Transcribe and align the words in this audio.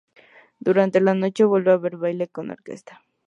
Durante 0.59 0.99
la 0.99 1.13
noche 1.13 1.43
vuelve 1.43 1.69
a 1.69 1.73
haber 1.75 1.95
baile 1.97 2.27
con 2.27 2.49
orquesta. 2.49 3.03